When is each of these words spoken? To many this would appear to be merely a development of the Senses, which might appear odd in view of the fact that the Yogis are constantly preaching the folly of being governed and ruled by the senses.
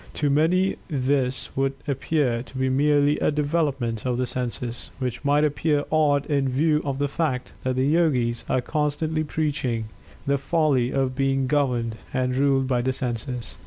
To 0.15 0.31
many 0.31 0.77
this 0.89 1.55
would 1.55 1.73
appear 1.87 2.41
to 2.41 2.57
be 2.57 2.69
merely 2.69 3.19
a 3.19 3.29
development 3.29 4.03
of 4.03 4.17
the 4.17 4.25
Senses, 4.25 4.89
which 4.97 5.23
might 5.23 5.43
appear 5.43 5.85
odd 5.91 6.25
in 6.25 6.49
view 6.49 6.81
of 6.83 6.97
the 6.97 7.07
fact 7.07 7.53
that 7.63 7.75
the 7.75 7.85
Yogis 7.85 8.43
are 8.49 8.61
constantly 8.61 9.23
preaching 9.23 9.89
the 10.25 10.39
folly 10.39 10.89
of 10.91 11.15
being 11.15 11.45
governed 11.45 11.97
and 12.15 12.35
ruled 12.35 12.65
by 12.65 12.81
the 12.81 12.93
senses. 12.93 13.59